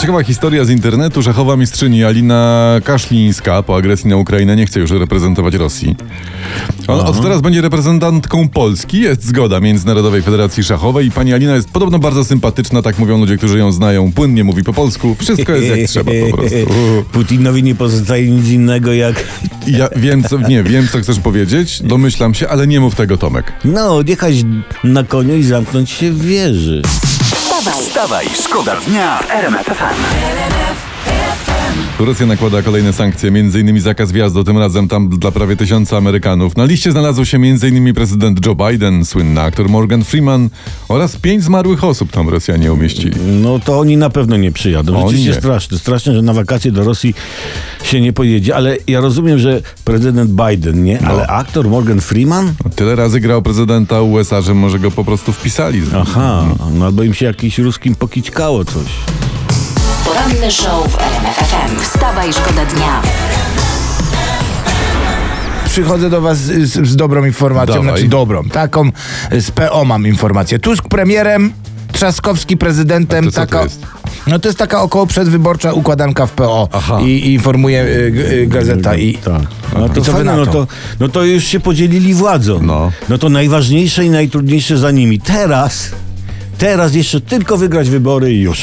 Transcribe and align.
Ciekawa 0.00 0.22
historia 0.22 0.64
z 0.64 0.70
internetu. 0.70 1.22
Szachowa 1.22 1.56
mistrzyni 1.56 2.04
Alina 2.04 2.66
Kaszlińska 2.84 3.62
po 3.62 3.76
agresji 3.76 4.10
na 4.10 4.16
Ukrainę 4.16 4.56
nie 4.56 4.66
chce 4.66 4.80
już 4.80 4.90
reprezentować 4.90 5.54
Rosji. 5.54 5.96
Ona 6.88 7.04
od 7.04 7.22
teraz 7.22 7.40
będzie 7.40 7.60
reprezentantką 7.60 8.48
Polski. 8.48 9.00
Jest 9.00 9.24
zgoda 9.24 9.60
Międzynarodowej 9.60 10.22
Federacji 10.22 10.64
Szachowej 10.64 11.06
i 11.06 11.10
pani 11.10 11.34
Alina 11.34 11.54
jest 11.54 11.70
podobno 11.70 11.98
bardzo 11.98 12.24
sympatyczna, 12.24 12.82
tak 12.82 12.98
mówią 12.98 13.18
ludzie, 13.18 13.36
którzy 13.36 13.58
ją 13.58 13.72
znają. 13.72 14.12
Płynnie 14.12 14.44
mówi 14.44 14.64
po 14.64 14.72
polsku. 14.72 15.16
Wszystko 15.18 15.52
jest 15.52 15.76
jak 15.76 15.88
trzeba 15.88 16.12
po 16.30 16.36
prostu. 16.36 16.56
Putinowi 17.12 17.62
nie 17.62 17.74
pozostaje 17.74 18.30
nic 18.30 18.48
innego 18.48 18.92
jak 18.92 19.24
Ja 19.66 19.88
wiem, 19.96 20.22
co, 20.24 20.38
nie, 20.38 20.62
wiem, 20.62 20.88
co 20.92 20.98
chcesz 20.98 21.20
powiedzieć, 21.20 21.82
domyślam 21.82 22.34
się, 22.34 22.48
ale 22.48 22.66
nie 22.66 22.80
mów 22.80 22.94
tego, 22.94 23.16
Tomek. 23.16 23.52
no, 23.64 23.96
odjechać 23.96 24.34
na 24.84 25.04
koniu 25.04 25.36
i 25.36 25.42
zamknąć 25.42 25.90
się 25.90 26.12
w 26.12 26.22
wieży. 26.22 26.82
Wstawaj, 27.58 27.82
Wstawaj, 27.82 28.28
szkoda 28.34 28.76
dnia 28.76 29.18
w 29.18 29.30
RMF 29.30 29.66
FM. 29.66 30.87
Rosja 31.98 32.26
nakłada 32.26 32.62
kolejne 32.62 32.92
sankcje, 32.92 33.28
m.in. 33.28 33.80
zakaz 33.80 34.12
wjazdu, 34.12 34.44
tym 34.44 34.58
razem 34.58 34.88
tam 34.88 35.08
dla 35.08 35.30
prawie 35.30 35.56
tysiąca 35.56 35.96
Amerykanów. 35.96 36.56
Na 36.56 36.64
liście 36.64 36.92
znalazł 36.92 37.24
się 37.24 37.36
m.in. 37.36 37.94
prezydent 37.94 38.46
Joe 38.46 38.54
Biden, 38.54 39.04
słynny 39.04 39.40
aktor 39.40 39.68
Morgan 39.68 40.04
Freeman 40.04 40.50
oraz 40.88 41.16
pięć 41.16 41.44
zmarłych 41.44 41.84
osób 41.84 42.10
tam 42.10 42.28
Rosjanie 42.28 42.72
umieścili. 42.72 43.12
No 43.42 43.58
to 43.58 43.78
oni 43.78 43.96
na 43.96 44.10
pewno 44.10 44.36
nie 44.36 44.52
przyjadą. 44.52 44.96
Oni 44.96 45.02
Rzeczywiście 45.02 45.30
nie. 45.30 45.36
straszne. 45.36 45.78
Straszne, 45.78 46.14
że 46.14 46.22
na 46.22 46.32
wakacje 46.32 46.72
do 46.72 46.84
Rosji 46.84 47.14
się 47.82 48.00
nie 48.00 48.12
pojedzie, 48.12 48.56
ale 48.56 48.76
ja 48.86 49.00
rozumiem, 49.00 49.38
że 49.38 49.62
prezydent 49.84 50.30
Biden, 50.30 50.84
nie? 50.84 50.98
No. 51.02 51.08
Ale 51.08 51.26
aktor 51.26 51.68
Morgan 51.68 52.00
Freeman? 52.00 52.52
Tyle 52.76 52.96
razy 52.96 53.20
grał 53.20 53.42
prezydenta 53.42 54.02
USA, 54.02 54.40
że 54.40 54.54
może 54.54 54.78
go 54.78 54.90
po 54.90 55.04
prostu 55.04 55.32
wpisali. 55.32 55.82
Aha, 55.96 56.44
no 56.74 56.84
albo 56.86 57.02
im 57.02 57.14
się 57.14 57.26
jakiś 57.26 57.58
ruskim 57.58 57.94
pokićkało 57.94 58.64
coś. 58.64 58.86
Poranny 60.08 60.50
show 60.50 60.88
w 60.92 60.98
RMF 60.98 61.36
FM. 61.36 61.80
Wstawaj, 61.80 62.32
szkoda 62.32 62.64
dnia. 62.64 63.02
Przychodzę 65.66 66.10
do 66.10 66.20
was 66.20 66.38
z, 66.38 66.72
z 66.88 66.96
dobrą 66.96 67.24
informacją, 67.24 67.74
Dawaj. 67.74 67.88
znaczy 67.90 68.08
dobrą, 68.08 68.44
taką 68.44 68.90
z 69.40 69.50
PO 69.50 69.84
mam 69.84 70.06
informację. 70.06 70.58
Tusk 70.58 70.88
premierem, 70.88 71.52
Trzaskowski 71.92 72.56
prezydentem, 72.56 73.24
to 73.24 73.30
co 73.30 73.40
to 73.40 73.46
taka... 73.46 73.62
jest? 73.62 73.86
No 74.26 74.38
to 74.38 74.48
jest 74.48 74.58
taka 74.58 74.82
około 74.82 75.06
przedwyborcza 75.06 75.72
układanka 75.72 76.26
w 76.26 76.32
PO 76.32 76.68
Aha. 76.72 76.98
i, 77.02 77.04
i 77.06 77.34
informuje 77.34 77.82
y, 77.84 78.10
g- 78.10 78.32
y, 78.32 78.46
gazeta 78.46 78.96
i... 78.96 79.14
Tak. 79.14 79.42
No 79.78 79.88
to, 79.88 80.00
I 80.00 80.04
co 80.04 80.12
wy 80.12 80.18
fajne, 80.18 80.24
na 80.32 80.36
no, 80.36 80.46
to? 80.46 80.52
to, 80.52 80.66
no 81.00 81.08
to 81.08 81.24
już 81.24 81.44
się 81.44 81.60
podzielili 81.60 82.14
władzą. 82.14 82.62
No. 82.62 82.92
no 83.08 83.18
to 83.18 83.28
najważniejsze 83.28 84.04
i 84.04 84.10
najtrudniejsze 84.10 84.78
za 84.78 84.90
nimi. 84.90 85.20
Teraz, 85.20 85.90
teraz 86.58 86.94
jeszcze 86.94 87.20
tylko 87.20 87.56
wygrać 87.56 87.90
wybory 87.90 88.32
i 88.34 88.40
już. 88.40 88.62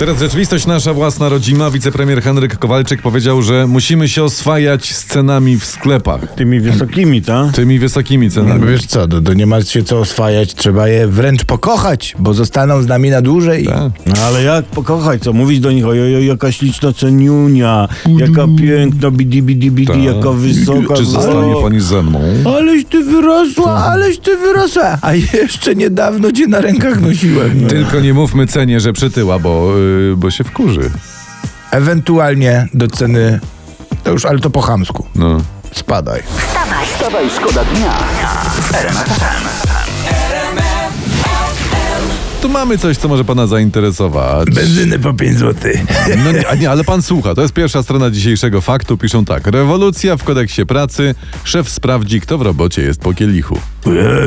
Teraz 0.00 0.18
rzeczywistość 0.18 0.66
nasza 0.66 0.94
własna 0.94 1.28
rodzima. 1.28 1.70
Wicepremier 1.70 2.22
Henryk 2.22 2.58
Kowalczyk 2.58 3.02
powiedział, 3.02 3.42
że 3.42 3.66
musimy 3.66 4.08
się 4.08 4.24
oswajać 4.24 4.92
z 4.94 5.04
cenami 5.04 5.58
w 5.58 5.64
sklepach. 5.64 6.34
Tymi 6.34 6.60
wysokimi, 6.60 7.22
tak? 7.22 7.52
Tymi 7.52 7.78
wysokimi 7.78 8.26
No 8.26 8.32
cenami. 8.32 8.66
wiesz 8.66 8.86
co, 8.86 9.06
do, 9.06 9.20
do 9.20 9.34
nie 9.34 9.46
ma 9.46 9.62
się 9.62 9.82
co 9.82 9.98
oswajać, 9.98 10.54
trzeba 10.54 10.88
je 10.88 11.06
wręcz 11.06 11.44
pokochać, 11.44 12.14
bo 12.18 12.34
zostaną 12.34 12.82
z 12.82 12.86
nami 12.86 13.10
na 13.10 13.22
dłużej. 13.22 13.64
Tak. 13.64 13.92
No 14.06 14.22
ale 14.26 14.42
jak 14.42 14.64
pokochać, 14.64 15.22
co? 15.22 15.32
Mówić 15.32 15.60
do 15.60 15.72
nich, 15.72 15.86
ojoj, 15.86 16.26
jaka 16.26 16.52
śliczna 16.52 16.92
ceniunia, 16.92 17.88
jaka 18.18 18.46
piękna, 18.58 19.10
bidi, 19.10 19.42
bidi, 19.42 19.70
bidi, 19.70 19.92
Tak. 19.92 20.02
jaka 20.02 20.32
wysoka. 20.32 20.94
Czy 20.96 21.04
zostanie 21.04 21.56
O, 21.56 21.62
pani 21.62 21.80
ze 21.80 22.02
mną? 22.02 22.20
Aleś 22.56 22.84
ty 22.84 23.04
wyrosła, 23.04 23.84
aleś 23.84 24.18
ty 24.18 24.36
wyrosła, 24.36 24.98
a 25.02 25.14
jeszcze 25.14 25.74
niedawno 25.74 26.32
cię 26.32 26.46
na 26.46 26.60
rękach 26.60 27.00
nosiłem. 27.00 27.66
Tylko 27.66 28.00
nie 28.00 28.14
mówmy 28.14 28.46
cenie, 28.46 28.80
że 28.80 28.92
przytyła, 28.92 29.38
bo, 29.38 29.76
yy, 29.76 29.89
bo 30.16 30.30
się 30.30 30.44
wkurzy. 30.44 30.90
Ewentualnie 31.70 32.68
do 32.74 32.88
ceny, 32.88 33.40
to 34.04 34.10
już, 34.10 34.24
ale 34.24 34.38
to 34.38 34.50
po 34.50 34.60
chamsku. 34.60 35.06
No. 35.14 35.40
Spadaj. 35.72 36.22
Wstawaj, 36.38 36.86
Wstawaj, 36.86 37.30
szkoda 37.30 37.64
dnia. 37.64 37.98
Tu 42.42 42.48
mamy 42.48 42.78
coś, 42.78 42.96
co 42.96 43.08
może 43.08 43.24
pana 43.24 43.46
zainteresować. 43.46 44.50
Benzyny 44.50 44.98
po 44.98 45.14
5 45.14 45.38
zł. 45.38 45.72
No 46.24 46.32
nie, 46.32 46.44
nie, 46.60 46.70
ale 46.70 46.84
pan 46.84 47.02
słucha. 47.02 47.34
To 47.34 47.42
jest 47.42 47.54
pierwsza 47.54 47.82
strona 47.82 48.10
dzisiejszego 48.10 48.60
faktu. 48.60 48.96
Piszą 48.96 49.24
tak. 49.24 49.46
Rewolucja 49.46 50.16
w 50.16 50.24
kodeksie 50.24 50.66
pracy. 50.66 51.14
Szef 51.44 51.68
sprawdzi, 51.68 52.20
kto 52.20 52.38
w 52.38 52.42
robocie 52.42 52.82
jest 52.82 53.00
po 53.00 53.14
kielichu. 53.14 53.58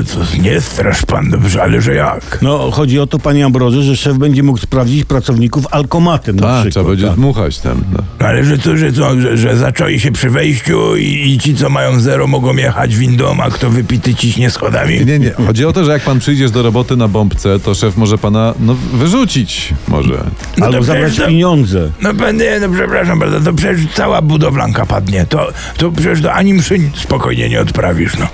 Co, 0.06 0.42
nie 0.42 0.62
strasz 0.62 1.02
pan 1.06 1.30
dobrze, 1.30 1.64
ale 1.64 1.82
że 1.82 1.94
jak? 1.94 2.40
No, 2.42 2.72
chodzi 2.72 3.00
o 3.00 3.08
to, 3.08 3.20
panie 3.20 3.46
Ambroży, 3.46 3.84
że 3.84 3.98
szef 3.98 4.18
będzie 4.18 4.44
mógł 4.44 4.58
sprawdzić 4.60 5.06
pracowników 5.06 5.66
alkomatem 5.72 6.36
na 6.36 6.42
Tak, 6.42 6.52
przykład. 6.54 6.72
trzeba 6.74 6.90
będzie 6.90 7.06
tak. 7.08 7.16
dmuchać 7.16 7.60
tam. 7.60 7.82
No. 7.94 8.28
Ale 8.28 8.44
że 8.44 8.58
to, 8.58 8.78
że 8.78 8.94
co, 8.94 9.22
że, 9.22 9.38
że 9.38 9.58
zaczęli 9.58 10.00
się 10.00 10.12
przy 10.12 10.30
wejściu 10.30 10.96
i, 10.96 11.32
i 11.34 11.40
ci, 11.40 11.56
co 11.56 11.70
mają 11.70 12.00
zero, 12.00 12.28
mogą 12.28 12.56
jechać 12.56 12.96
windą, 12.96 13.38
a 13.42 13.50
kto 13.50 13.70
wypity 13.70 14.16
ciśnie 14.16 14.50
schodami. 14.52 15.06
Nie, 15.06 15.20
nie. 15.20 15.32
Chodzi 15.32 15.66
o 15.66 15.74
to, 15.74 15.86
że 15.86 15.92
jak 15.92 16.02
pan 16.02 16.20
przyjdziesz 16.20 16.52
do 16.52 16.64
roboty 16.64 16.96
na 16.98 17.08
bombce, 17.08 17.60
to 17.60 17.76
szef 17.76 17.98
może 17.98 18.18
pana 18.18 18.54
no, 18.60 18.76
wyrzucić. 18.94 19.74
Może. 19.88 20.24
No 20.58 20.66
Albo 20.66 20.78
to 20.78 20.84
zabrać 20.84 21.06
przecież 21.06 21.26
to- 21.26 21.30
pieniądze. 21.32 21.90
No 22.02 22.14
panie, 22.14 22.52
no 22.62 22.70
przepraszam 22.74 23.20
bardzo, 23.20 23.40
to 23.42 23.54
przecież 23.54 23.82
cała 23.96 24.22
budowlanka 24.22 24.86
padnie. 24.86 25.26
To, 25.30 25.48
to 25.78 25.92
przecież 25.92 26.22
do 26.22 26.34
ani 26.34 26.54
mszy 26.54 26.80
spokojnie 26.96 27.50
nie 27.50 27.62
odprawisz, 27.62 28.18
no. 28.18 28.28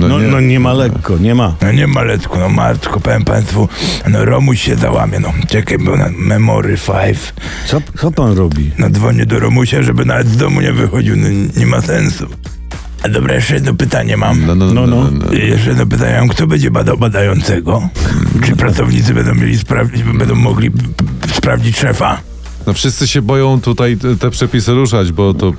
No, 0.00 0.18
no 0.18 0.40
nie 0.40 0.60
ma 0.60 0.72
lekko, 0.72 1.18
nie 1.18 1.34
ma. 1.34 1.56
No 1.62 1.72
nie 1.72 1.86
maletku, 1.86 2.38
no 2.38 2.48
matko, 2.48 3.00
powiem 3.00 3.24
państwu, 3.24 3.68
no 4.08 4.24
Romuś 4.24 4.60
się 4.62 4.76
załamie, 4.76 5.20
no. 5.20 5.32
Czekaj, 5.48 5.78
bo 5.78 5.96
na 5.96 6.08
Memory 6.18 6.76
5. 7.04 7.18
Co, 7.66 7.80
co 7.98 8.10
pan 8.10 8.36
robi? 8.36 8.70
No 8.78 8.90
dzwonię 8.90 9.26
do 9.26 9.38
Romusia, 9.40 9.82
żeby 9.82 10.04
nawet 10.04 10.28
z 10.28 10.36
domu 10.36 10.60
nie 10.60 10.72
wychodził, 10.72 11.16
no 11.16 11.28
nie 11.56 11.66
ma 11.66 11.80
sensu. 11.80 12.26
A 13.02 13.08
dobra, 13.08 13.34
jeszcze 13.34 13.54
jedno 13.54 13.74
pytanie 13.74 14.16
mam. 14.16 14.46
No, 14.46 14.54
no, 14.54 14.66
no. 14.66 14.72
No, 14.72 14.86
no, 14.86 15.10
no. 15.10 15.26
no. 15.26 15.32
Jeszcze 15.32 15.68
jedno 15.68 15.86
pytanie 15.86 16.16
mam, 16.18 16.28
kto 16.28 16.46
będzie 16.46 16.70
badał 16.70 16.98
badającego? 16.98 17.88
Czy 18.44 18.56
pracownicy 18.56 19.14
będą 19.14 19.34
mieli 19.34 19.58
sprawdzić, 19.58 20.02
będą 20.02 20.34
mogli 20.34 20.70
sprawdzić 21.34 21.78
szefa? 21.78 22.20
No 22.66 22.72
wszyscy 22.72 23.06
się 23.08 23.22
boją 23.22 23.60
tutaj 23.60 23.96
te, 23.96 24.16
te 24.16 24.30
przepisy 24.30 24.72
ruszać, 24.74 25.12
bo 25.12 25.34
to 25.34 25.48
e, 25.48 25.52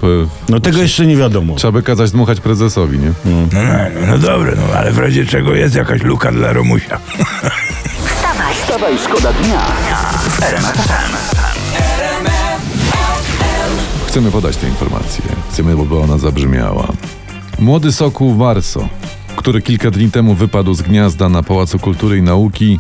No 0.50 0.60
tego 0.60 0.82
jeszcze 0.82 1.06
nie 1.06 1.16
wiadomo. 1.18 1.56
trzeba 1.56 1.72
by 1.72 1.84
kazać 1.84 2.12
dmuchać 2.12 2.42
prezesowi, 2.42 3.00
nie? 3.00 3.12
No, 3.26 3.32
no, 3.54 4.08
no, 4.08 4.18
dobra, 4.18 4.52
no 4.56 4.74
ale 4.78 4.92
w 4.92 4.98
razie 4.98 5.26
czego 5.26 5.54
jest 5.56 5.76
jakaś 5.76 6.02
luka 6.02 6.32
dla 6.32 6.54
Romusia. 6.54 7.00
wstawaj, 8.16 8.56
Wstawaj, 8.56 8.94
szkoda 9.06 9.34
dnia 9.34 9.60
w 10.30 10.44
RMF 10.44 10.76
FM. 13.40 14.08
Chcemy 14.08 14.32
podać 14.32 14.58
tę 14.58 14.68
informację. 14.68 15.24
Chcemy, 15.52 15.76
by 15.86 15.98
ona 16.00 16.18
zabrzmiała. 16.18 16.88
Młody 17.60 17.92
sokół 17.92 18.36
Warso, 18.36 18.88
który 19.36 19.62
kilka 19.62 19.92
dni 19.92 20.12
temu 20.12 20.34
wypadł 20.36 20.74
z 20.74 20.82
gniazda 20.82 21.30
na 21.30 21.44
Pałacu 21.44 21.80
Kultury 21.80 22.18
i 22.18 22.22
Nauki, 22.22 22.80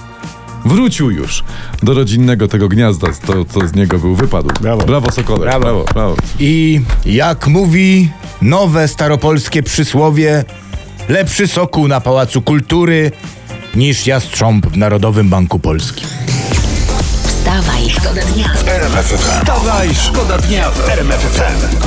wrócił 0.65 1.11
już 1.11 1.43
do 1.83 1.93
rodzinnego 1.93 2.47
tego 2.47 2.67
gniazda, 2.69 3.07
to 3.27 3.45
co 3.45 3.67
z 3.67 3.73
niego 3.75 3.99
był 3.99 4.15
wypadł. 4.15 4.49
Brawo. 4.61 4.85
Brawo 4.85 5.11
Sokole. 5.11 5.39
Brawo. 5.39 5.59
brawo. 5.59 5.83
brawo. 5.93 6.15
I 6.39 6.81
jak 7.05 7.47
mówi 7.47 8.09
nowe 8.41 8.87
staropolskie 8.87 9.63
przysłowie, 9.63 10.43
lepszy 11.09 11.47
sokół 11.47 11.87
na 11.87 12.01
Pałacu 12.01 12.41
Kultury 12.41 13.11
niż 13.75 14.07
jastrząb 14.07 14.67
w 14.67 14.77
Narodowym 14.77 15.29
Banku 15.29 15.59
Polskim. 15.59 16.07
wstawaj, 17.23 17.89
szkoda 17.89 18.21
dnia. 18.21 18.49
Wstawaj, 19.17 19.89
szkoda 19.95 20.37
dnia 20.37 20.71
w 20.71 20.89
RMF 20.89 21.19
FM. 21.19 21.84